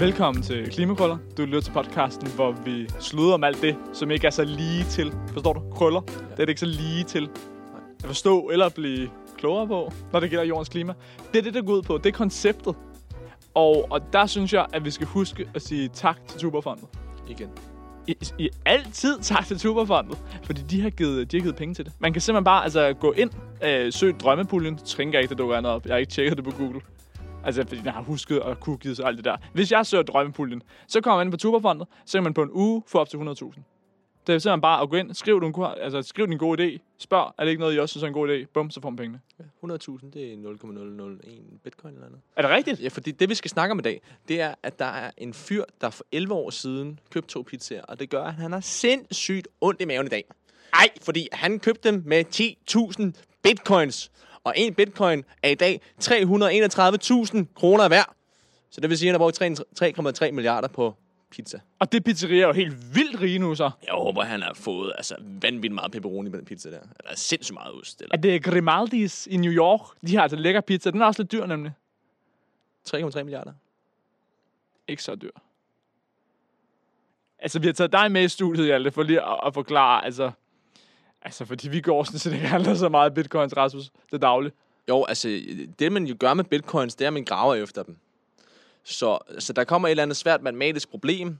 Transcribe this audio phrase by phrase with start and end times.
[0.00, 1.18] Velkommen til Klimakrøller.
[1.36, 4.84] Du lytter til podcasten, hvor vi sluder om alt det, som ikke er så lige
[4.84, 5.12] til.
[5.32, 5.62] Forstår du?
[5.74, 6.00] Krøller.
[6.08, 6.12] Ja.
[6.12, 7.28] Det er det ikke så lige til
[8.02, 10.92] at forstå eller blive klogere på, når det gælder jordens klima.
[11.32, 11.98] Det er det, der går ud på.
[11.98, 12.74] Det er konceptet.
[13.54, 16.84] Og, og der synes jeg, at vi skal huske at sige tak til Tuberfondet.
[17.28, 17.48] Igen.
[18.06, 21.84] I, I altid tak til Tuberfondet, fordi de har, givet, de har givet penge til
[21.84, 21.92] det.
[21.98, 23.30] Man kan simpelthen bare altså, gå ind,
[23.64, 24.76] øh, søg drømmepuljen.
[24.76, 25.86] Tænker ikke, det dukker andet op.
[25.86, 26.80] Jeg har ikke tjekket det på Google.
[27.44, 29.36] Altså, fordi den har husket og cookies og alt det der.
[29.52, 32.50] Hvis jeg søger drømmepuljen, så kommer man ind på Tuberfondet, så kan man på en
[32.52, 33.22] uge få op til 100.000.
[34.26, 37.34] Det er simpelthen bare at gå ind, skriv, du, altså, skriv din gode idé, spørg,
[37.38, 38.46] er det ikke noget, I også synes er en god idé?
[38.54, 39.20] Bum, så får man pengene.
[39.38, 42.20] Ja, 100.000, det er 0,001 bitcoin eller andet.
[42.36, 42.80] Er det rigtigt?
[42.82, 45.34] Ja, fordi det, vi skal snakke om i dag, det er, at der er en
[45.34, 48.60] fyr, der for 11 år siden købte to pizzaer, og det gør, at han har
[48.60, 50.24] sindssygt ondt i maven i dag.
[50.72, 52.24] Ej, fordi han købte dem med
[53.14, 54.10] 10.000 bitcoins,
[54.44, 58.14] og en bitcoin er i dag 331.000 kroner værd.
[58.70, 60.94] Så det vil sige, at han har brugt 3,3 milliarder på
[61.30, 61.60] pizza.
[61.78, 63.70] Og det pizzeria er jo helt vildt rige nu, så.
[63.86, 66.78] Jeg håber, han har fået altså, vanvittigt meget pepperoni på den pizza der.
[66.78, 68.02] Eller sindssygt meget ost.
[68.02, 69.80] Eller Er det Grimaldi's i New York?
[70.06, 70.90] De har altså lækker pizza.
[70.90, 71.72] Den er også lidt dyr, nemlig.
[72.88, 73.52] 3,3 milliarder.
[74.88, 75.30] Ikke så dyr.
[77.38, 80.30] Altså, vi har taget dig med i studiet, Hjalte, for lige at, at forklare, altså...
[81.22, 83.84] Altså, fordi vi går sådan, så det ikke handler så meget bitcoins, Rasmus.
[83.84, 84.54] Det er dagligt.
[84.88, 85.40] Jo, altså,
[85.78, 87.96] det man jo gør med bitcoins, det er, at man graver efter dem.
[88.84, 91.38] Så, så der kommer et eller andet svært matematisk problem,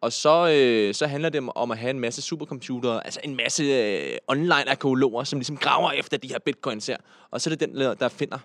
[0.00, 3.64] og så, øh, så handler det om, at have en masse supercomputere, altså en masse
[3.64, 6.96] øh, online-arkeologer, som ligesom graver efter de her bitcoins her.
[7.30, 8.38] Og så er det den, der finder.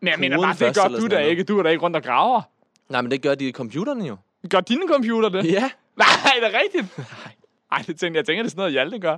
[0.00, 1.44] Men jeg mener bare, det gør du da ikke.
[1.44, 2.42] Du er da ikke rundt og graver.
[2.88, 4.16] Nej, men det gør de computerne jo.
[4.50, 5.44] Gør dine computer det?
[5.44, 5.70] Ja.
[5.96, 6.98] Nej, er det rigtigt?
[7.70, 9.16] Nej, det tænker, jeg tænker, det er sådan noget, Hjalte gør.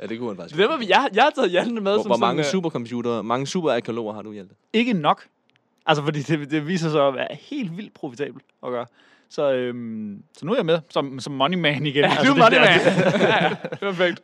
[0.00, 0.56] Ja, det kunne han faktisk.
[0.60, 3.22] Det var, vi- jeg, jeg har taget Hjalte med Hvor, som hvor mange øh, supercomputere,
[3.24, 4.54] mange superarkeologer har du, Hjalte?
[4.72, 5.24] Ikke nok.
[5.86, 8.86] Altså, fordi det, det viser sig at være helt vildt profitabelt at gøre.
[9.30, 12.04] Så, øhm, så nu er jeg med som, som money man igen.
[12.04, 12.68] Ja, altså, du er money man.
[13.20, 14.22] ja, ja, perfekt.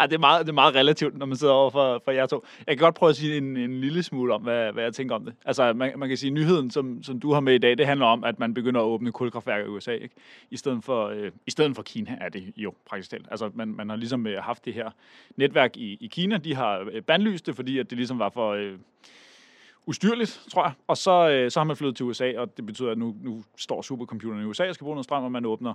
[0.00, 2.26] Ja, det, er meget, det er meget relativt, når man sidder over for, for jer
[2.26, 2.44] to.
[2.66, 5.14] Jeg kan godt prøve at sige en, en lille smule om, hvad, hvad jeg tænker
[5.14, 5.34] om det.
[5.44, 7.86] Altså, man, man kan sige, at nyheden, som, som du har med i dag, det
[7.86, 9.92] handler om, at man begynder at åbne kulkraftværker i USA.
[9.92, 10.14] Ikke?
[10.50, 13.26] I, stedet for, øh, I stedet for Kina er det jo praktisk talt.
[13.30, 14.90] Altså, man, man har ligesom øh, haft det her
[15.36, 16.36] netværk i, i Kina.
[16.36, 18.52] De har øh, bandlyst det, fordi at det ligesom var for...
[18.52, 18.72] Øh,
[19.88, 20.72] ustyrligt, tror jeg.
[20.86, 23.44] Og så, øh, så har man flyttet til USA, og det betyder, at nu, nu
[23.56, 25.74] står supercomputeren i USA og skal bruge noget strøm, og man åbner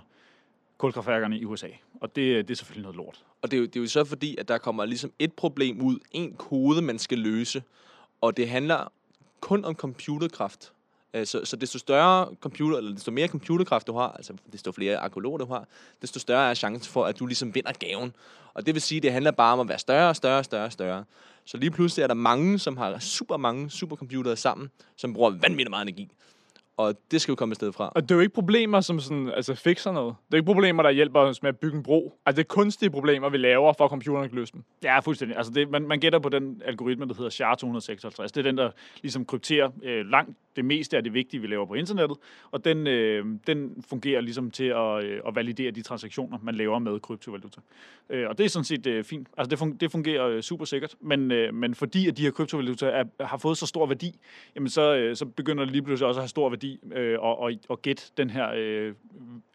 [0.78, 1.68] kulkraftværkerne i USA.
[2.00, 3.24] Og det, det er selvfølgelig noget lort.
[3.42, 5.80] Og det er, jo, det er jo så fordi, at der kommer ligesom et problem
[5.80, 7.62] ud, en kode, man skal løse,
[8.20, 8.92] og det handler
[9.40, 10.72] kun om computerkraft.
[11.14, 14.96] Øh, så, så desto større computer, eller desto mere computerkraft du har, altså desto flere
[14.96, 15.68] arkeologer du har,
[16.02, 18.14] desto større er chancen for, at du ligesom vinder gaven.
[18.54, 20.70] Og det vil sige, at det handler bare om at være større, og større, større,
[20.70, 21.04] større.
[21.44, 25.70] Så lige pludselig er der mange, som har super mange supercomputere sammen, som bruger vanvittigt
[25.70, 26.10] meget energi.
[26.76, 27.92] Og det skal jo komme et sted fra.
[27.94, 30.14] Og det er jo ikke problemer, som sådan, altså fikser noget.
[30.26, 32.18] Det er ikke problemer, der hjælper os med at bygge en bro.
[32.26, 34.62] Altså, det er kunstige problemer, vi laver, for at computeren kan løse dem.
[34.82, 35.36] Ja, fuldstændig.
[35.36, 38.22] Altså det, man, man gætter på den algoritme, der hedder SHA-256.
[38.22, 38.70] Det er den, der
[39.02, 42.16] ligesom krypterer øh, langt det meste af det vigtige, vi laver på internettet.
[42.50, 46.78] Og den, øh, den fungerer ligesom til at, øh, at validere de transaktioner, man laver
[46.78, 47.60] med kryptovaluta.
[48.10, 49.28] Øh, og det er sådan set øh, fint.
[49.36, 50.94] Altså det, fun- det fungerer øh, super sikkert.
[51.00, 54.20] Men, øh, men fordi at de her kryptovaluta er, har fået så stor værdi,
[54.56, 57.38] jamen så, øh, så begynder det lige pludselig også at have stor værdi øh, og,
[57.38, 58.94] og, og gætte den her, øh,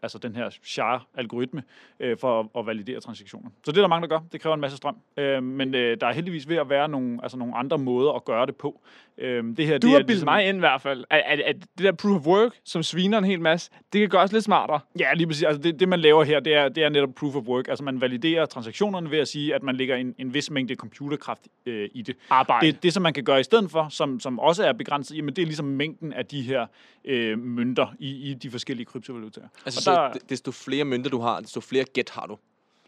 [0.02, 1.62] altså den her SHA-algoritme
[2.00, 3.50] øh, for at, at validere transaktioner.
[3.64, 4.24] Så det er der mange, der gør.
[4.32, 4.96] Det kræver en masse strøm.
[5.16, 8.24] Øh, men øh, der er heldigvis ved at være nogle, altså nogle andre måder at
[8.24, 8.80] gøre det på.
[9.18, 11.40] Øh, det her, Du det har er bildet mig ind i hvert fald, at, at,
[11.40, 14.44] at det der proof of work, som sviner en hel masse, det kan gøres lidt
[14.44, 14.80] smartere.
[14.98, 15.42] Ja, lige præcis.
[15.42, 17.68] Altså det, det, man laver her, det er, det er netop proof of work.
[17.68, 21.48] Altså man validerer transaktionerne ved at sige, at man lægger en, en vis mængde computerkraft
[21.66, 22.16] øh, i det.
[22.30, 22.66] Arbejde.
[22.66, 25.36] Det, det, som man kan gøre i stedet for, som, som også er begrænset, jamen
[25.36, 26.66] det er ligesom mængden af de her
[27.04, 29.48] øh, mønter i, i de forskellige kryptovalutaer.
[29.64, 32.38] Altså, Og så der- d- desto flere mønter du har, desto flere gæt har du.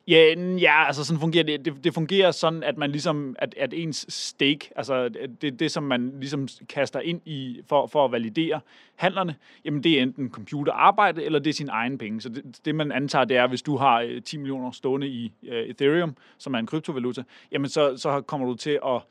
[0.09, 1.65] Ja, ja, altså sådan fungerer det.
[1.65, 1.85] det.
[1.85, 5.09] Det fungerer sådan, at man ligesom, at, at ens stake, altså
[5.41, 8.61] det, det, som man ligesom kaster ind i for, for at validere
[8.95, 12.21] handlerne, jamen det er enten computerarbejde, eller det er sin egen penge.
[12.21, 15.33] Så det, det man antager, det er, hvis du har øh, 10 millioner stående i
[15.43, 17.23] uh, Ethereum, som er en kryptovaluta,
[17.53, 19.03] jamen så, så kommer du til at, og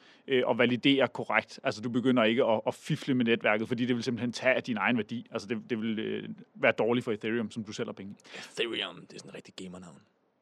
[0.50, 1.60] at validere korrekt.
[1.64, 4.64] Altså du begynder ikke at, at fifle med netværket, fordi det vil simpelthen tage af
[4.64, 5.28] din egen værdi.
[5.32, 8.16] Altså det, det vil øh, være dårligt for Ethereum, som du sælger penge.
[8.52, 9.98] Ethereum, det er sådan en rigtig gamernavn.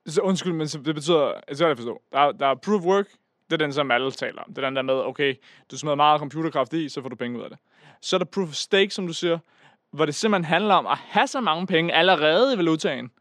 [0.08, 2.86] Så undskyld, men så det betyder, altså jeg forstå, der, er- der er proof of
[2.86, 3.06] work,
[3.50, 4.54] det er den, som alle taler om.
[4.54, 5.36] Det er den der med, okay,
[5.72, 7.60] du smider meget computerkraft i, så får du penge ud af det.
[8.02, 9.38] Så er der proof of stake, som du siger,
[9.92, 13.12] hvor det simpelthen handler om at have så mange penge allerede i valutaen.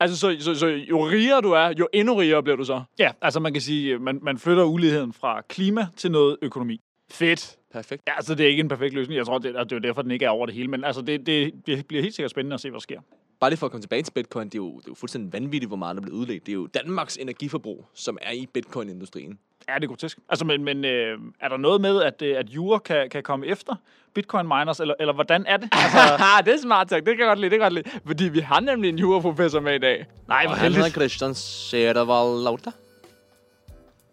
[0.00, 2.82] Altså, så, så, så jo rigere du er, jo endnu rigere bliver du så.
[2.98, 6.80] Ja, altså man kan sige, man, man flytter uligheden fra klima til noget økonomi.
[7.10, 7.56] Fedt.
[7.72, 8.02] Perfekt.
[8.06, 9.16] Ja, altså det er ikke en perfekt løsning.
[9.18, 10.68] Jeg tror, det, det er jo derfor, den ikke er over det hele.
[10.68, 13.00] Men altså, det, det, det bliver helt sikkert spændende at se, hvad der sker.
[13.40, 15.32] Bare lige for at komme tilbage til bitcoin, det er jo, det er jo fuldstændig
[15.32, 16.46] vanvittigt, hvor meget der bliver udledt.
[16.46, 19.38] Det er jo Danmarks energiforbrug, som er i bitcoin-industrien.
[19.68, 20.18] Ja, det er grotesk.
[20.28, 23.46] Altså, men, men øh, er der noget med, at, øh, at Jura kan, kan komme
[23.46, 23.74] efter
[24.14, 25.68] bitcoin miners, eller, eller hvordan er det?
[25.82, 25.98] Altså,
[26.44, 27.06] det er smart tak.
[27.06, 28.00] Det kan jeg godt lide, det kan jeg godt lide.
[28.06, 30.06] Fordi vi har nemlig en juraprofessor med i dag.
[30.28, 32.70] nej, hvor han hedder Christian Sedervald Lauta.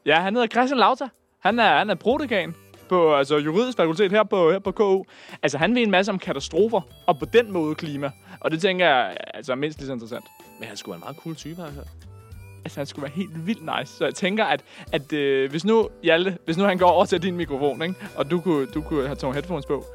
[0.06, 1.07] Ja, han hedder Christian Lauta.
[1.39, 2.56] Han er, han er prodekan
[2.89, 5.04] på altså, juridisk fakultet her på, her på KU.
[5.44, 8.12] Altså, han ved en masse om katastrofer, og på den måde klima.
[8.39, 10.25] Og det tænker jeg altså, er mindst lige så interessant.
[10.60, 11.88] Men han skulle være en meget cool type, har jeg hørt.
[12.66, 13.94] Altså, han skulle være helt vildt nice.
[13.94, 17.24] Så jeg tænker, at, at øh, hvis nu, Hjalte, hvis nu han går over til
[17.24, 17.95] din mikrofon, ikke?
[18.16, 19.86] og du kunne, du kunne have taget headphones på,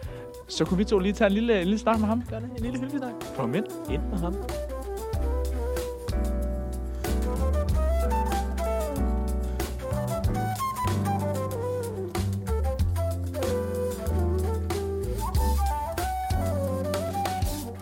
[0.48, 2.22] så kunne vi to lige tage en lille, en lille snak med ham.
[2.30, 2.50] Gør det?
[2.56, 3.36] En lille hyggelig snak.
[3.36, 3.66] Kom ind.
[3.90, 4.34] Ind med ham.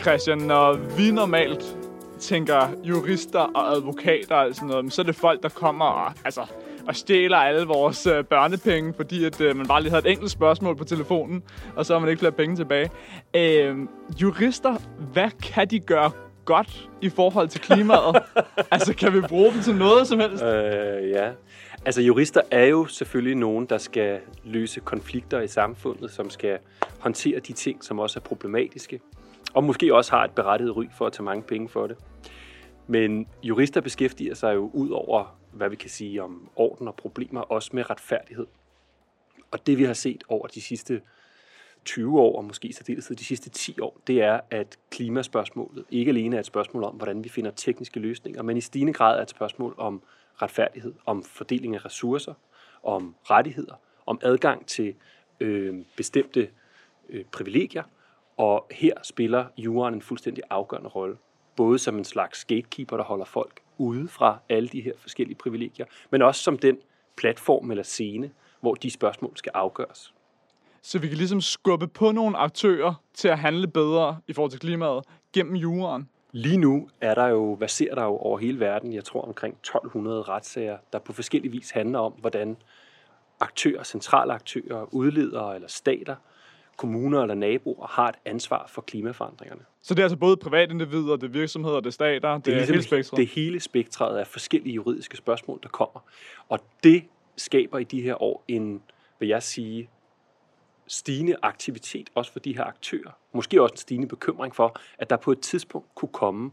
[0.00, 1.76] Christian, når vi normalt
[2.20, 6.41] tænker jurister og advokater og sådan noget, så er det folk, der kommer og, altså,
[6.88, 10.31] og stjæler alle vores øh, børnepenge, fordi at, øh, man bare lige havde et enkelt
[10.31, 11.43] spørgsmål på telefonen,
[11.76, 12.91] og så har man ikke flere penge tilbage.
[13.37, 13.76] Øh,
[14.23, 14.76] jurister,
[15.12, 16.11] hvad kan de gøre
[16.44, 18.23] godt i forhold til klimaet?
[18.70, 20.43] altså, kan vi bruge dem til noget som helst?
[20.44, 21.31] Øh, ja.
[21.85, 26.58] Altså jurister er jo selvfølgelig nogen, der skal løse konflikter i samfundet, som skal
[26.99, 29.00] håndtere de ting, som også er problematiske,
[29.55, 31.97] og måske også har et berettiget ry for at tage mange penge for det.
[32.87, 37.41] Men jurister beskæftiger sig jo ud over, hvad vi kan sige om orden og problemer,
[37.41, 38.47] også med retfærdighed.
[39.50, 41.00] Og det vi har set over de sidste
[41.85, 42.73] 20 år, og måske i
[43.14, 47.25] de sidste 10 år, det er, at klimaspørgsmålet ikke alene er et spørgsmål om, hvordan
[47.25, 50.03] vi finder tekniske løsninger, men i stigende grad er et spørgsmål om
[50.43, 52.35] retfærdighed, om fordeling af ressourcer,
[52.82, 53.75] om rettigheder,
[54.06, 54.94] om adgang til
[55.41, 56.50] øh, bestemte
[57.08, 57.82] øh, privilegier,
[58.41, 61.17] og her spiller juraen en fuldstændig afgørende rolle.
[61.57, 65.87] Både som en slags gatekeeper, der holder folk ude fra alle de her forskellige privilegier,
[66.11, 66.79] men også som den
[67.17, 70.15] platform eller scene, hvor de spørgsmål skal afgøres.
[70.83, 74.61] Så vi kan ligesom skubbe på nogle aktører til at handle bedre i forhold til
[74.61, 76.09] klimaet gennem juraen.
[76.33, 79.55] Lige nu er der jo, hvad ser der jo over hele verden, jeg tror omkring
[79.55, 82.57] 1200 retssager, der på forskellig vis handler om, hvordan
[83.41, 86.17] aktører, centrale aktører, udledere eller stater,
[86.81, 89.62] kommuner eller naboer har et ansvar for klimaforandringerne.
[89.82, 92.56] Så det er altså både privatindivider, det er virksomheder, det er stater, det, det er
[92.56, 93.17] ligesom hele spektret.
[93.17, 96.00] det hele spektret af forskellige juridiske spørgsmål, der kommer.
[96.49, 97.05] Og det
[97.37, 98.82] skaber i de her år en,
[99.19, 99.88] vil jeg sige,
[100.87, 103.11] stigende aktivitet, også for de her aktører.
[103.32, 106.50] Måske også en stigende bekymring for, at der på et tidspunkt kunne komme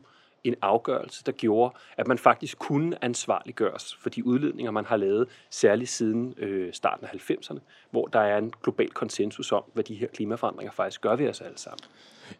[0.48, 5.28] en afgørelse, der gjorde, at man faktisk kunne ansvarliggøres for de udledninger, man har lavet,
[5.50, 7.60] særligt siden øh, starten af 90'erne,
[7.92, 11.42] hvor der er en global konsensus om, hvad de her klimaforandringer faktisk gør ved os
[11.42, 11.80] alle sammen.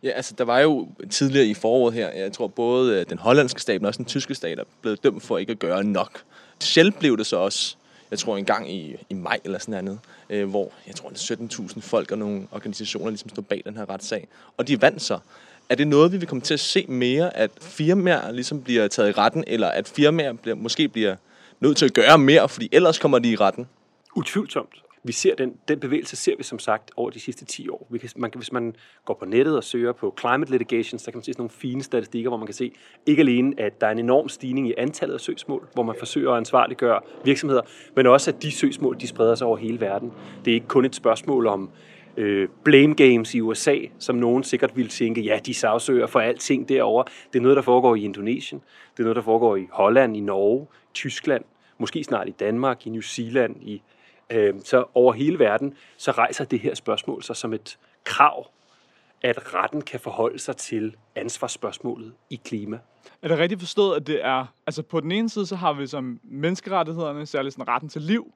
[0.04, 3.62] Ja, altså der var jo tidligere i foråret her, jeg tror både øh, den hollandske
[3.62, 6.24] stat, men også den tyske stat er blevet dømt for ikke at gøre nok.
[6.60, 7.76] Selv blev det så også,
[8.12, 10.00] jeg tror en gang i, i maj eller sådan noget,
[10.30, 13.90] øh, hvor jeg tror det 17.000 folk og nogle organisationer ligesom stod bag den her
[13.90, 14.28] retssag.
[14.58, 15.20] Og de vandt så.
[15.70, 19.10] Er det noget, vi vil komme til at se mere, at firmaer ligesom bliver taget
[19.10, 21.16] i retten, eller at firmaer bliver, måske bliver
[21.60, 23.68] nødt til at gøre mere, fordi ellers kommer de i retten?
[24.16, 24.84] Utvivlsomt.
[25.04, 27.88] Vi ser den, den bevægelse ser vi som sagt over de sidste 10 år.
[27.90, 28.76] Vi kan, man kan, hvis man
[29.06, 31.84] går på nettet og søger på climate litigation, så kan man se sådan nogle fine
[31.84, 32.72] statistikker, hvor man kan se
[33.06, 36.32] ikke alene, at der er en enorm stigning i antallet af søgsmål, hvor man forsøger
[36.32, 37.62] at ansvarliggøre virksomheder,
[37.96, 40.12] men også at de søgsmål, de spreder sig over hele verden.
[40.46, 41.70] Det er ikke kun et spørgsmål om
[42.18, 46.70] øh, blame games i USA, som nogen sikkert ville tænke, ja, de sagsøger for alting
[46.70, 47.04] derovre.
[47.34, 48.62] Det er noget, der foregår i Indonesien.
[48.94, 51.44] Det er noget, der foregår i Holland, i Norge, Tyskland,
[51.78, 53.82] måske snart i Danmark, i New Zealand, i
[54.32, 58.48] Øh, Så over hele verden, så rejser det her spørgsmål sig som et krav,
[59.22, 62.80] at retten kan forholde sig til ansvarsspørgsmålet i klima.
[63.22, 64.46] Er det rigtigt forstået, at det er...
[64.68, 68.34] Altså på den ene side, så har vi som menneskerettighederne, særligt sådan retten til liv,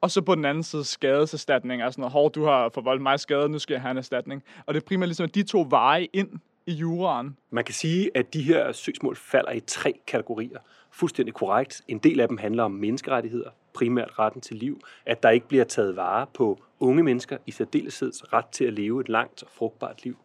[0.00, 1.82] og så på den anden side skadeserstatning.
[1.82, 4.42] Altså noget, hov, du har forvoldt mig skade, nu skal jeg have en erstatning.
[4.66, 6.28] Og det er primært ligesom de to veje ind
[6.66, 7.36] i juraen.
[7.50, 10.58] Man kan sige, at de her søgsmål falder i tre kategorier.
[10.90, 11.82] Fuldstændig korrekt.
[11.88, 15.64] En del af dem handler om menneskerettigheder, primært retten til liv, at der ikke bliver
[15.64, 20.04] taget vare på unge mennesker i særdeleshed ret til at leve et langt og frugtbart
[20.04, 20.16] liv.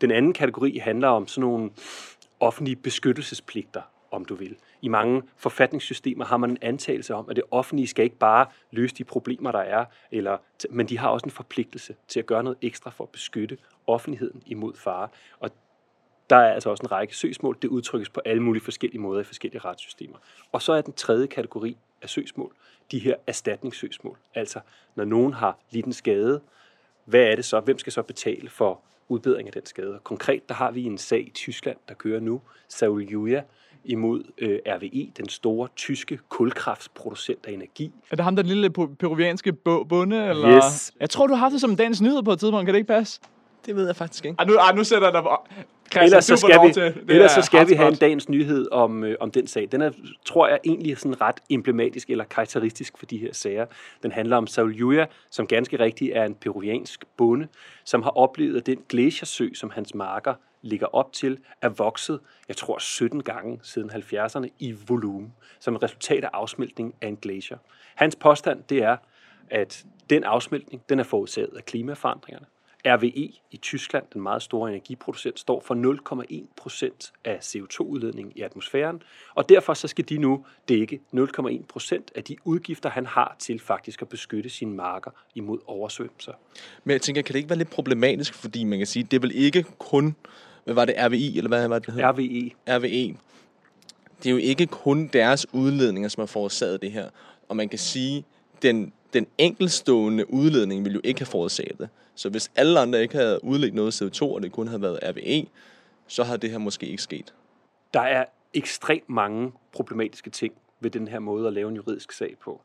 [0.00, 1.70] Den anden kategori handler om sådan nogle
[2.40, 4.56] offentlige beskyttelsespligter, om du vil.
[4.82, 8.94] I mange forfatningssystemer har man en antagelse om, at det offentlige skal ikke bare løse
[8.94, 10.38] de problemer, der er, eller,
[10.70, 14.42] men de har også en forpligtelse til at gøre noget ekstra for at beskytte offentligheden
[14.46, 15.08] imod fare.
[15.40, 15.50] Og
[16.30, 17.58] der er altså også en række søgsmål.
[17.62, 20.18] Det udtrykkes på alle mulige forskellige måder i forskellige retssystemer.
[20.52, 22.54] Og så er den tredje kategori af søgsmål,
[22.90, 24.18] de her erstatningssøgsmål.
[24.34, 24.60] Altså,
[24.94, 26.40] når nogen har lidt en skade,
[27.04, 27.60] hvad er det så?
[27.60, 30.00] Hvem skal så betale for udbedring af den skade?
[30.04, 33.42] Konkret, der har vi en sag i Tyskland, der kører nu, Saul Julia,
[33.88, 37.92] imod øh, RWE, den store tyske kulkraftsproducent af energi.
[38.10, 40.26] Er det ham, der lille peruvianske bo- bonde?
[40.26, 40.56] Eller?
[40.56, 40.92] Yes.
[41.00, 42.66] Jeg tror, du har haft det som dagens nyhed på et tidspunkt.
[42.66, 43.20] Kan det ikke passe?
[43.66, 44.36] Det ved jeg faktisk ikke.
[44.38, 45.36] Ej, nu, ej, nu sætter jeg dig på.
[45.90, 46.82] Christian, Ellers så skal, vi, til.
[46.82, 49.68] Det ellers er så skal vi have en dagens nyhed om, øh, om den sag.
[49.72, 49.90] Den er,
[50.24, 53.66] tror jeg, egentlig sådan ret emblematisk eller karakteristisk for de her sager.
[54.02, 57.48] Den handler om Saul Julia, som ganske rigtigt er en peruviansk bonde,
[57.84, 62.56] som har oplevet, at den glaciersø, som hans marker ligger op til, er vokset, jeg
[62.56, 67.58] tror, 17 gange siden 70'erne i volumen, som et resultat af afsmeltning af en glacier.
[67.94, 68.96] Hans påstand, det er,
[69.50, 72.46] at den afsmeltning, den er forårsaget af klimaforandringerne.
[72.86, 75.74] RWE i Tyskland, den meget store energiproducent, står for
[76.44, 79.02] 0,1 procent af CO2-udledningen i atmosfæren,
[79.34, 83.60] og derfor så skal de nu dække 0,1 procent af de udgifter, han har til
[83.60, 86.32] faktisk at beskytte sine marker imod oversvømmelser.
[86.84, 89.20] Men jeg tænker, kan det ikke være lidt problematisk, fordi man kan sige, det er
[89.20, 90.16] vel ikke kun,
[90.68, 92.04] hvad var det, RVI, eller hvad var det, det?
[92.04, 93.16] RWE, RVE.
[94.18, 97.08] Det er jo ikke kun deres udledninger, som har forårsaget det her.
[97.48, 98.24] Og man kan sige,
[98.62, 101.88] den, den enkeltstående udledning vil jo ikke have forårsaget det.
[102.14, 105.46] Så hvis alle andre ikke havde udledt noget CO2, og det kun havde været RVE,
[106.06, 107.34] så havde det her måske ikke sket.
[107.94, 112.36] der er ekstremt mange problematiske ting ved den her måde at lave en juridisk sag
[112.44, 112.60] på.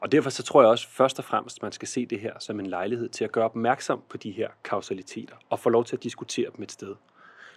[0.00, 2.32] Og derfor så tror jeg også først og fremmest, at man skal se det her
[2.38, 5.96] som en lejlighed til at gøre opmærksom på de her kausaliteter og få lov til
[5.96, 6.94] at diskutere dem et sted.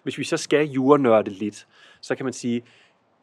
[0.03, 1.67] Hvis vi så skal jurenørde lidt,
[2.01, 2.63] så kan man sige,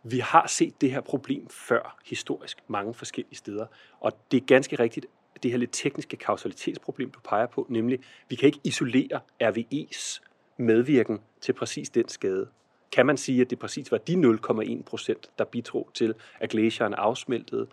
[0.02, 3.66] vi har set det her problem før historisk mange forskellige steder.
[4.00, 5.06] Og det er ganske rigtigt,
[5.42, 10.20] det her lidt tekniske kausalitetsproblem, du peger på, nemlig, vi kan ikke isolere RVE's
[10.56, 12.48] medvirken til præcis den skade.
[12.92, 16.94] Kan man sige, at det præcis var de 0,1 procent, der bidrog til, at glacieren
[16.94, 17.66] afsmeltede,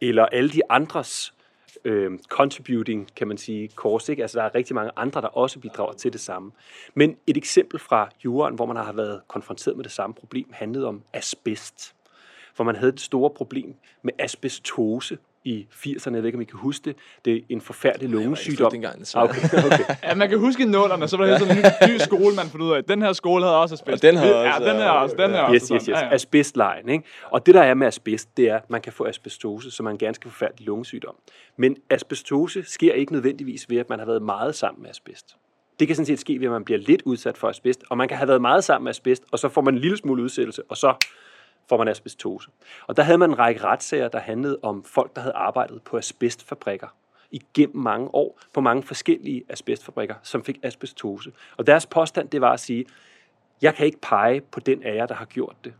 [0.00, 1.34] eller alle de andres
[1.84, 4.22] øh, contributing, kan man sige, course, ikke?
[4.22, 6.52] Altså, der er rigtig mange andre, der også bidrager til det samme.
[6.94, 10.86] Men et eksempel fra jorden, hvor man har været konfronteret med det samme problem, handlede
[10.86, 11.94] om asbest.
[12.56, 16.14] Hvor man havde et store problem med asbestose i 80'erne.
[16.14, 16.96] Jeg ved ikke, om I kan huske det.
[17.24, 18.70] Det er en forfærdelig lungesygdom.
[18.72, 19.24] dengang, Ah, desværre.
[19.24, 19.94] okay, okay.
[20.08, 22.62] Ja, man kan huske nullerne, så var der sådan en ny, ny skole, man fandt
[22.62, 22.84] ud af.
[22.84, 23.94] Den her skole havde også asbest.
[23.94, 25.54] Og den havde ja, også, den her ja, også, den her også.
[25.54, 25.88] Yes, yes, yes.
[25.88, 26.14] Ja, ja.
[26.14, 27.04] Asbestlejen, ikke?
[27.30, 29.90] Og det, der er med asbest, det er, at man kan få asbestose, som er
[29.90, 31.14] en ganske forfærdelig lungesygdom.
[31.56, 35.36] Men asbestose sker ikke nødvendigvis ved, at man har været meget sammen med asbest.
[35.80, 38.08] Det kan sådan set ske ved, at man bliver lidt udsat for asbest, og man
[38.08, 40.62] kan have været meget sammen med asbest, og så får man en lille smule udsættelse,
[40.68, 40.94] og så
[41.68, 42.50] får man asbestose.
[42.86, 45.96] Og der havde man en række retssager, der handlede om folk, der havde arbejdet på
[45.96, 46.88] asbestfabrikker
[47.30, 51.32] igennem mange år på mange forskellige asbestfabrikker, som fik asbestose.
[51.56, 52.86] Og deres påstand, det var at sige,
[53.62, 55.74] jeg kan ikke pege på den af jer, der har gjort det.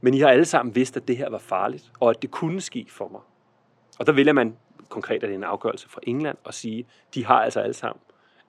[0.00, 2.60] Men I har alle sammen vidst, at det her var farligt, og at det kunne
[2.60, 3.20] ske for mig.
[3.98, 4.56] Og der vælger man,
[4.88, 8.00] konkret at det en afgørelse fra England, og sige, de har altså alle sammen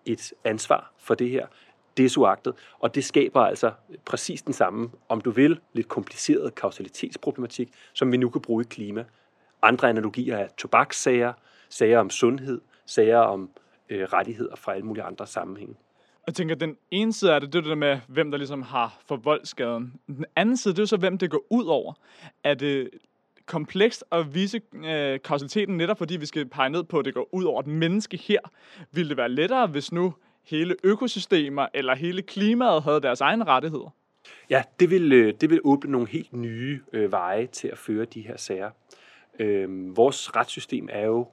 [0.05, 1.48] et ansvar for det her,
[1.97, 3.71] desuagtet, og det skaber altså
[4.05, 8.67] præcis den samme, om du vil, lidt kompliceret kausalitetsproblematik, som vi nu kan bruge i
[8.69, 9.05] klima.
[9.62, 11.33] Andre analogier er tobakssager,
[11.69, 13.50] sager om sundhed, sager om
[13.89, 15.75] øh, rettigheder fra alle mulige andre sammenhænge.
[16.27, 18.62] Jeg tænker, den ene side er det, det er det der med, hvem der ligesom
[18.62, 19.93] har forvoldt skaden.
[20.07, 21.93] Den anden side, det er så, hvem det går ud over.
[22.43, 22.89] Er det
[23.45, 27.29] komplekst at vise øh, kausaliteten netop fordi vi skal pege ned på, at det går
[27.31, 28.39] ud over et menneske her.
[28.91, 33.89] Ville det være lettere, hvis nu hele økosystemer eller hele klimaet havde deres egne rettigheder?
[34.50, 38.05] Ja, det vil, øh, det vil åbne nogle helt nye øh, veje til at føre
[38.05, 38.71] de her sager.
[39.39, 41.27] Øh, vores retssystem er jo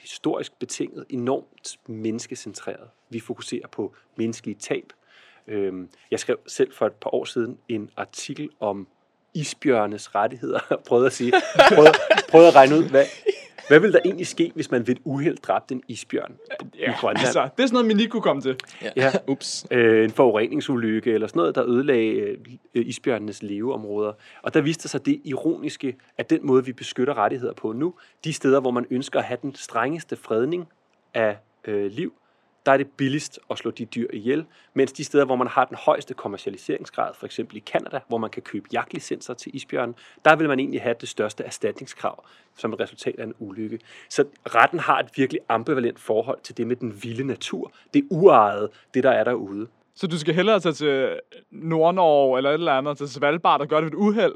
[0.00, 2.88] historisk betinget enormt menneskecentreret.
[3.10, 4.92] Vi fokuserer på menneskelige tab.
[5.46, 8.88] Øh, jeg skrev selv for et par år siden en artikel om
[9.34, 10.60] isbjørnes rettigheder.
[10.88, 11.32] prøvede at sige,
[11.74, 11.92] prøvede,
[12.28, 13.04] prøvede at regne ud, hvad,
[13.68, 16.34] hvad vil der egentlig ske, hvis man ved et uheld dræbte en isbjørn
[16.74, 17.26] i Grønland?
[17.26, 18.56] altså, det er sådan noget, man lige kunne komme til.
[18.96, 19.12] Ja.
[19.28, 19.66] Ups.
[19.70, 22.36] øh, en forureningsulykke eller sådan noget, der ødelagde
[22.74, 24.12] øh, isbjørnenes leveområder.
[24.42, 27.94] Og der viste sig det ironiske, at den måde, vi beskytter rettigheder på nu,
[28.24, 30.68] de steder, hvor man ønsker at have den strengeste fredning
[31.14, 32.12] af øh, liv,
[32.66, 35.64] der er det billigst at slå de dyr ihjel, mens de steder, hvor man har
[35.64, 40.36] den højeste kommercialiseringsgrad, for eksempel i Kanada, hvor man kan købe jagtlicenser til isbjørnen, der
[40.36, 42.24] vil man egentlig have det største erstatningskrav
[42.56, 43.78] som et resultat af en ulykke.
[44.08, 48.70] Så retten har et virkelig ambivalent forhold til det med den vilde natur, det uejede,
[48.94, 49.66] det der er derude.
[49.94, 51.18] Så du skal hellere tage til
[51.50, 54.34] Nord-Norge eller et eller andet, til Svalbard og gøre det ved et uheld?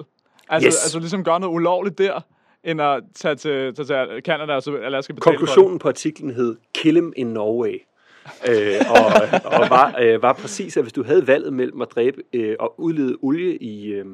[0.49, 0.85] Altså, Yes.
[0.85, 2.21] altså ligesom gøre noget ulovligt der,
[2.65, 5.37] end at tage til, tage til Canada og så Alaska betale?
[5.37, 7.83] Konklusionen på artiklen hed Kill him in Norway.
[8.51, 9.07] øh, og,
[9.45, 12.81] og var, øh, var præcis, at hvis du havde valget mellem at dræbe øh, og
[12.81, 14.07] udlede olie i, øh,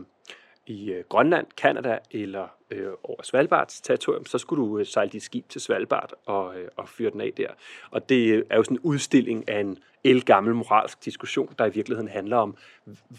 [0.66, 5.22] i øh, Grønland, Kanada eller øh, over Svalbards territorium, så skulle du øh, sejle dit
[5.22, 7.48] skib til Svalbard og, øh, og fyre den af der.
[7.90, 11.70] Og det øh, er jo sådan en udstilling af en elgammel moralsk diskussion, der i
[11.70, 12.56] virkeligheden handler om,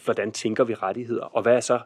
[0.03, 1.79] hvordan tænker vi rettigheder, og hvad er så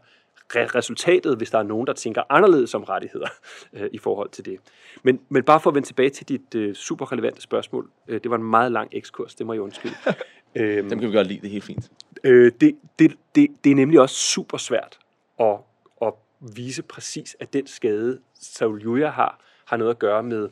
[0.55, 3.27] resultatet, hvis der er nogen, der tænker anderledes om rettigheder
[3.73, 4.59] øh, i forhold til det.
[5.03, 7.89] Men, men bare for at vende tilbage til dit øh, super relevante spørgsmål.
[8.07, 9.95] Øh, det var en meget lang ekskurs, det må jeg undskylde.
[10.55, 11.91] øhm, Dem kan vi godt lide, det er helt fint.
[12.23, 14.99] Øh, det, det, det, det er nemlig også super svært
[15.39, 15.57] at,
[16.01, 20.49] at vise præcis, at den skade, Sauljuja har, har noget at gøre med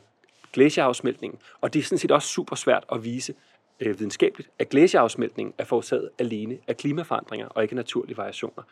[0.52, 1.40] glacierafsmeltningen.
[1.60, 3.34] Og det er sådan set også super svært at vise
[3.80, 8.62] øh, videnskabeligt, at glacierafsmeltningen er forårsaget alene af klimaforandringer og ikke naturlige variationer.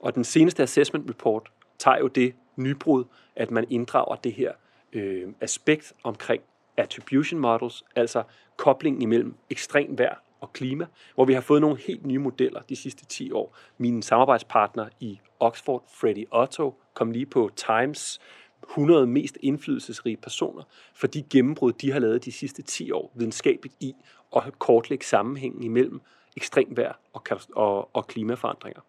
[0.00, 3.04] Og den seneste assessment report tager jo det nybrud,
[3.36, 4.52] at man inddrager det her
[4.92, 6.42] øh, aspekt omkring
[6.76, 8.22] attribution models, altså
[8.56, 12.76] koblingen imellem ekstrem vejr og klima, hvor vi har fået nogle helt nye modeller de
[12.76, 13.56] sidste 10 år.
[13.78, 18.20] Min samarbejdspartner i Oxford, Freddie Otto, kom lige på Times
[18.62, 20.62] 100 mest indflydelsesrige personer
[20.94, 23.94] for de gennembrud, de har lavet de sidste 10 år videnskabeligt i
[24.36, 26.00] at kortlægge sammenhængen imellem
[26.36, 27.22] ekstrem vejr og,
[27.56, 28.80] og, og klimaforandringer.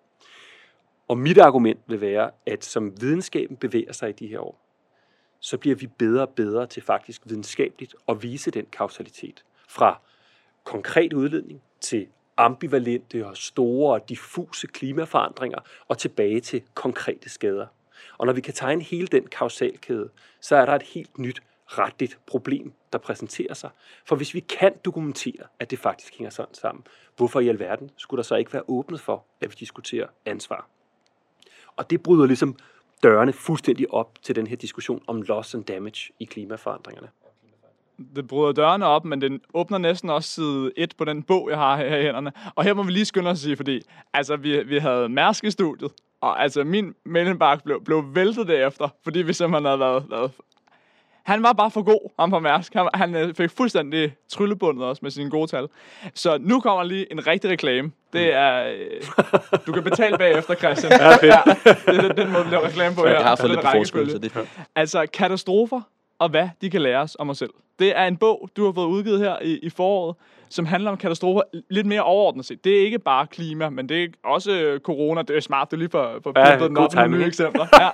[1.08, 4.62] Og mit argument vil være, at som videnskaben bevæger sig i de her år,
[5.40, 9.44] så bliver vi bedre og bedre til faktisk videnskabeligt at vise den kausalitet.
[9.70, 10.00] Fra
[10.64, 17.68] konkret udledning til ambivalente og store og diffuse klimaforandringer og tilbage til konkrete skader.
[18.18, 20.10] Og når vi kan tegne hele den kausalkæde,
[20.42, 23.70] så er der et helt nyt retligt problem, der præsenterer sig.
[24.06, 26.84] For hvis vi kan dokumentere, at det faktisk hænger sådan sammen,
[27.18, 30.68] hvorfor i alverden skulle der så ikke være åbnet for, at vi diskuterer ansvar?
[31.76, 32.56] Og det bryder ligesom
[33.04, 37.10] dørene fuldstændig op til den her diskussion om loss and damage i klimaforandringerne.
[38.16, 41.58] Det bryder dørene op, men den åbner næsten også side 1 på den bog, jeg
[41.58, 42.32] har her i hænderne.
[42.56, 43.82] Og her må vi lige skynde os at sige, fordi
[44.14, 45.92] altså, vi, vi havde Mærsk i studiet,
[46.22, 50.32] og altså min mellembark blev, blev væltet derefter, fordi vi simpelthen havde været, været
[51.24, 52.74] han var bare for god, ham på Mærsk.
[52.74, 55.68] Han, han øh, fik fuldstændig tryllebundet også med sine gode tal.
[56.14, 57.92] Så nu kommer lige en rigtig reklame.
[58.14, 58.64] Det er...
[58.64, 59.02] Øh,
[59.68, 60.92] du kan betale bagefter, Christian.
[61.02, 61.24] Ja, fedt.
[61.24, 63.14] ja, det er den måde, vi laver reklame på her.
[63.14, 65.82] Jeg har fået lidt på forskud, så det Altså, katastrofer
[66.22, 67.54] og hvad de kan lære os om os selv.
[67.80, 70.16] Det er en bog, du har fået udgivet her i, i foråret,
[70.50, 72.64] som handler om katastrofer lidt mere overordnet set.
[72.64, 75.22] Det er ikke bare klima, men det er også øh, corona.
[75.22, 77.68] Det er smart, du lige får, får ja, den op med nye eksempler.
[77.80, 77.90] Ja,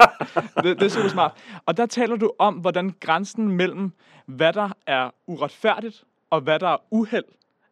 [0.63, 1.32] det, det er super smart.
[1.66, 3.92] Og der taler du om, hvordan grænsen mellem,
[4.26, 7.26] hvad der er uretfærdigt og hvad der er uheld,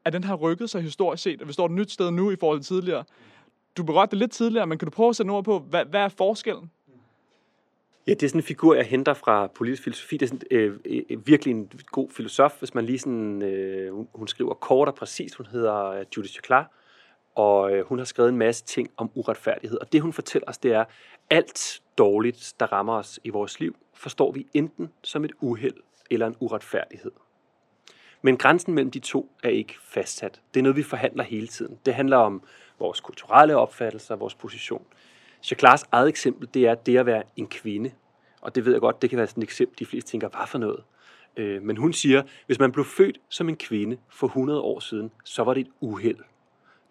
[0.06, 2.36] at den har rykket sig historisk set, og vi står et nyt sted nu i
[2.40, 3.04] forhold til tidligere.
[3.78, 6.02] Du berørte det lidt tidligere, men kan du prøve at sætte ord på, hvad, hvad
[6.02, 6.72] er forskellen?
[8.08, 10.18] Ja, det er sådan en figur, jeg henter fra politisk filosofi.
[10.18, 14.08] Det er sådan, øh, øh, virkelig en god filosof, hvis man lige sådan, øh, hun,
[14.14, 15.36] hun skriver kort og præcist.
[15.36, 16.72] Hun hedder øh, Judith Chaklar,
[17.36, 19.78] og øh, hun har skrevet en masse ting om uretfærdighed.
[19.78, 20.86] Og det, hun fortæller os, det er,
[21.30, 25.76] alt dårligt, der rammer os i vores liv, forstår vi enten som et uheld
[26.10, 27.12] eller en uretfærdighed.
[28.22, 30.42] Men grænsen mellem de to er ikke fastsat.
[30.54, 31.80] Det er noget, vi forhandler hele tiden.
[31.86, 32.44] Det handler om
[32.80, 34.86] vores kulturelle opfattelser, vores position.
[35.46, 37.92] Chaklars eget eksempel, det er det at være en kvinde.
[38.42, 40.48] Og det ved jeg godt, det kan være sådan et eksempel, de fleste tænker, hvad
[40.48, 40.84] for noget?
[41.38, 45.12] Øh, men hun siger, hvis man blev født som en kvinde for 100 år siden,
[45.24, 46.18] så var det et uheld.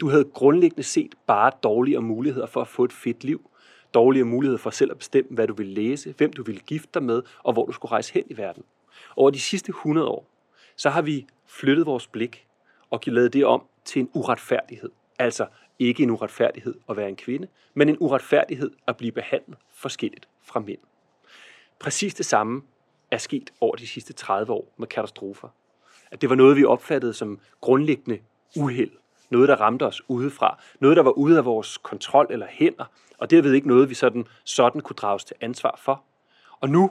[0.01, 3.51] Du havde grundlæggende set bare dårligere muligheder for at få et fedt liv.
[3.95, 7.03] Dårligere muligheder for selv at bestemme, hvad du ville læse, hvem du ville gifte dig
[7.03, 8.65] med, og hvor du skulle rejse hen i verden.
[9.17, 10.27] Over de sidste 100 år,
[10.77, 12.47] så har vi flyttet vores blik
[12.91, 14.91] og lavet det om til en uretfærdighed.
[15.19, 15.47] Altså,
[15.79, 20.61] ikke en uretfærdighed at være en kvinde, men en uretfærdighed at blive behandlet forskelligt fra
[20.61, 20.79] mænd.
[21.79, 22.63] Præcis det samme
[23.11, 25.49] er sket over de sidste 30 år med katastrofer.
[26.11, 28.19] At det var noget, vi opfattede som grundlæggende
[28.57, 28.91] uheld.
[29.31, 30.63] Noget, der ramte os udefra.
[30.81, 32.85] Noget, der var ude af vores kontrol eller hænder.
[33.19, 36.05] Og derved ikke noget, vi sådan, sådan kunne drages til ansvar for.
[36.61, 36.91] Og nu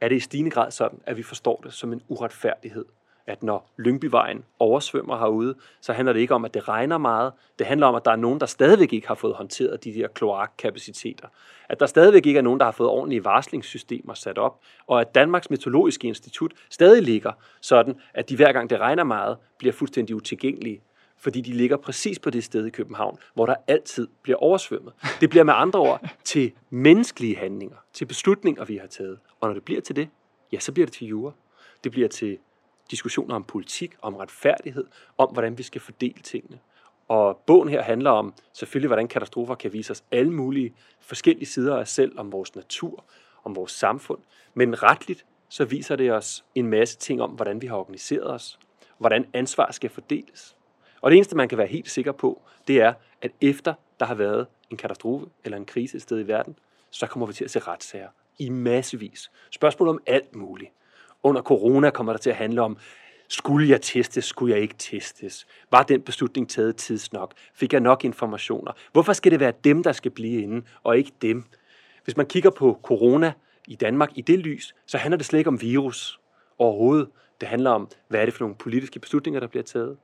[0.00, 2.84] er det i stigende grad sådan, at vi forstår det som en uretfærdighed
[3.26, 7.32] at når Lyngbyvejen oversvømmer herude, så handler det ikke om, at det regner meget.
[7.58, 10.08] Det handler om, at der er nogen, der stadigvæk ikke har fået håndteret de der
[10.08, 11.28] kloakkapaciteter.
[11.68, 14.60] At der stadigvæk ikke er nogen, der har fået ordentlige varslingssystemer sat op.
[14.86, 19.36] Og at Danmarks Meteorologiske Institut stadig ligger sådan, at de hver gang det regner meget,
[19.58, 20.82] bliver fuldstændig utilgængelige
[21.22, 24.92] fordi de ligger præcis på det sted i København, hvor der altid bliver oversvømmet.
[25.20, 29.18] Det bliver med andre ord til menneskelige handlinger, til beslutninger, vi har taget.
[29.40, 30.08] Og når det bliver til det,
[30.52, 31.32] ja, så bliver det til jura.
[31.84, 32.38] Det bliver til
[32.90, 34.84] diskussioner om politik, om retfærdighed,
[35.18, 36.58] om hvordan vi skal fordele tingene.
[37.08, 41.76] Og bogen her handler om selvfølgelig, hvordan katastrofer kan vise os alle mulige forskellige sider
[41.76, 43.04] af os selv, om vores natur,
[43.44, 44.18] om vores samfund.
[44.54, 48.58] Men retligt, så viser det os en masse ting om, hvordan vi har organiseret os,
[48.98, 50.56] hvordan ansvar skal fordeles.
[51.00, 54.14] Og det eneste, man kan være helt sikker på, det er, at efter der har
[54.14, 56.58] været en katastrofe eller en krise et sted i verden,
[56.90, 59.30] så kommer vi til at se retssager i massevis.
[59.50, 60.70] Spørgsmål om alt muligt.
[61.22, 62.76] Under corona kommer der til at handle om,
[63.28, 65.46] skulle jeg testes, skulle jeg ikke testes?
[65.70, 67.34] Var den beslutning taget tidsnok?
[67.54, 68.72] Fik jeg nok informationer?
[68.92, 71.44] Hvorfor skal det være dem, der skal blive inde, og ikke dem?
[72.04, 73.32] Hvis man kigger på corona
[73.68, 76.20] i Danmark i det lys, så handler det slet ikke om virus
[76.58, 77.08] overhovedet.
[77.40, 79.96] Det handler om, hvad er det for nogle politiske beslutninger, der bliver taget?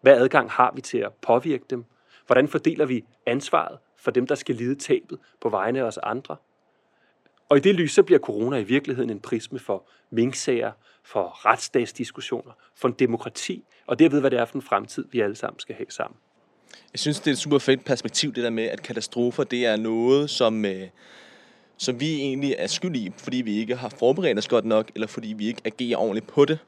[0.00, 1.84] Hvad adgang har vi til at påvirke dem?
[2.26, 6.36] Hvordan fordeler vi ansvaret for dem, der skal lide tabet på vegne af os andre?
[7.48, 10.72] Og i det lys, så bliver corona i virkeligheden en prisme for minksager,
[11.04, 15.36] for retsstatsdiskussioner, for en demokrati, og derved, hvad det er for en fremtid, vi alle
[15.36, 16.16] sammen skal have sammen.
[16.92, 19.76] Jeg synes, det er et super fedt perspektiv, det der med, at katastrofer, det er
[19.76, 20.88] noget, som, øh,
[21.76, 25.06] som vi egentlig er skyld i, fordi vi ikke har forberedt os godt nok, eller
[25.06, 26.58] fordi vi ikke agerer ordentligt på det.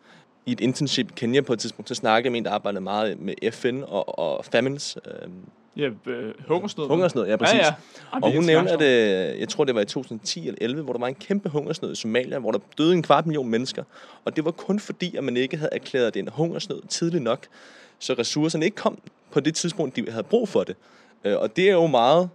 [0.46, 2.80] I et internship i Kenya på et tidspunkt, så snakkede jeg med en, der arbejdede
[2.80, 5.28] meget med FN og, og famines, øh,
[5.76, 6.86] Ja, øh, hungersnød.
[6.88, 7.58] hungersnød, ja præcis.
[7.58, 7.70] Ja, ja.
[8.12, 8.82] Ej, Og hun er skræmt.
[8.82, 11.48] at øh, jeg tror, det var i 2010 eller 11, hvor der var en kæmpe
[11.48, 13.84] hungersnød i Somalia, hvor der døde en kvart million mennesker.
[14.24, 17.46] Og det var kun fordi, at man ikke havde erklæret det en hungersnød tidligt nok,
[17.98, 18.98] så ressourcerne ikke kom
[19.30, 20.76] på det tidspunkt, de havde brug for det.
[21.24, 22.28] Øh, Og det er jo meget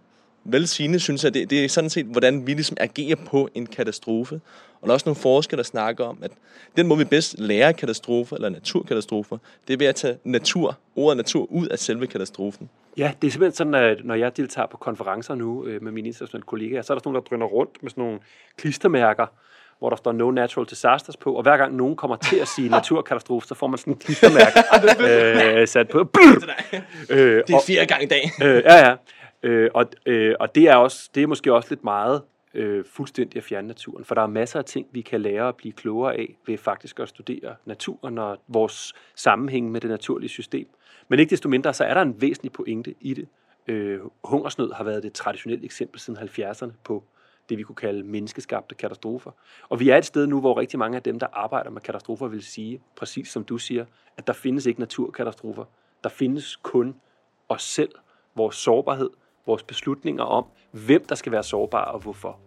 [0.43, 1.33] velsigende, synes jeg.
[1.33, 4.35] Det, det er sådan set, hvordan vi ligesom agerer på en katastrofe.
[4.81, 6.31] Og der er også nogle forskere, der snakker om, at
[6.77, 11.17] den måde, vi bedst lærer katastrofer eller naturkatastrofer, det er ved at tage natur, ordet
[11.17, 12.69] natur, ud af selve katastrofen.
[12.97, 16.07] Ja, det er simpelthen sådan, at når jeg deltager på konferencer nu øh, med mine
[16.07, 18.19] internationale kollegaer, så er der sådan nogle, der drøner rundt med sådan nogle
[18.57, 19.25] klistermærker,
[19.79, 22.69] hvor der står no natural disasters på, og hver gang nogen kommer til at sige
[22.79, 24.59] naturkatastrofe, så får man sådan en klistermærke
[25.61, 25.99] øh, sat på.
[27.09, 28.31] Øh, Det er fire gange i dag.
[28.43, 28.95] Øh, ja, ja.
[29.43, 32.21] Øh, og, øh, og det er, også, det er måske også lidt meget
[32.53, 35.55] øh, fuldstændig at fjerne naturen, for der er masser af ting, vi kan lære og
[35.55, 40.67] blive klogere af ved faktisk at studere naturen og vores sammenhæng med det naturlige system.
[41.07, 43.27] Men ikke desto mindre, så er der en væsentlig pointe i det.
[43.67, 47.03] Øh, hungersnød har været det traditionelle eksempel siden 70'erne på
[47.49, 49.31] det, vi kunne kalde menneskeskabte katastrofer.
[49.69, 52.27] Og vi er et sted nu, hvor rigtig mange af dem, der arbejder med katastrofer,
[52.27, 53.85] vil sige, præcis som du siger,
[54.17, 55.65] at der findes ikke naturkatastrofer.
[56.03, 56.95] Der findes kun
[57.49, 57.91] os selv,
[58.35, 59.09] vores sårbarhed,
[59.45, 62.39] vores beslutninger om, hvem der skal være sårbar og hvorfor.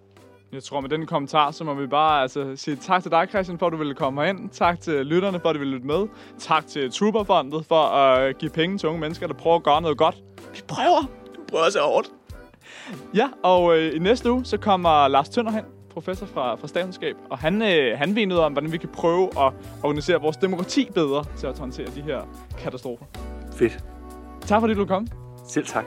[0.52, 3.58] Jeg tror, med den kommentar, så må vi bare altså, sige tak til dig, Christian,
[3.58, 4.50] for at du ville komme herind.
[4.50, 6.06] Tak til lytterne, for at de ville lytte med.
[6.38, 9.98] Tak til Trooperfondet for at give penge til unge mennesker, der prøver at gøre noget
[9.98, 10.16] godt.
[10.52, 11.00] Vi prøver!
[11.36, 12.08] Du prøver så hårdt.
[13.14, 17.16] Ja, og øh, i næste uge, så kommer Lars Tønder hen, professor fra, fra statskundskab,
[17.30, 20.90] og han, øh, han ved noget om, hvordan vi kan prøve at organisere vores demokrati
[20.94, 22.20] bedre til at håndtere de her
[22.58, 23.04] katastrofer.
[23.56, 23.78] Fedt.
[24.40, 25.06] Tak fordi du kom.
[25.48, 25.84] Selv tak.